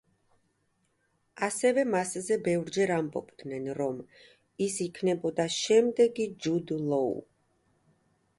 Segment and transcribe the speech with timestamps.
[1.47, 4.01] ასევე მასზე ბევრჯერ ამბობდნენ, რომ
[4.69, 7.15] ის იქნებოდა შემდეგი ჯუდ ლოუ.